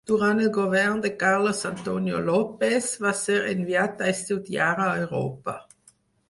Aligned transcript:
Durant 0.09 0.39
el 0.43 0.47
govern 0.53 1.01
de 1.03 1.09
Carlos 1.23 1.59
Antonio 1.69 2.21
López, 2.29 2.87
va 3.05 3.11
ser 3.19 3.37
enviat 3.51 4.03
a 4.07 4.09
estudiar 4.15 4.71
a 4.87 4.89
Europa. 5.05 5.57